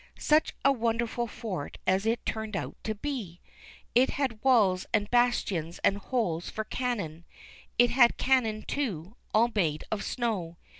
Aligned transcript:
Such 0.17 0.55
a 0.65 0.71
wonderful 0.71 1.27
fort 1.27 1.77
as 1.85 2.07
it 2.07 2.25
turned 2.25 2.57
out 2.57 2.75
to 2.85 2.95
be! 2.95 3.39
It 3.93 4.09
had 4.09 4.43
walls 4.43 4.87
and 4.91 5.07
bastions 5.11 5.77
and 5.83 5.97
holes 5.97 6.49
for 6.49 6.63
cannon. 6.63 7.23
It 7.77 7.91
had 7.91 8.17
cannon 8.17 8.63
too, 8.63 9.15
all 9.31 9.51
made 9.53 9.83
of 9.91 10.03
snow. 10.03 10.57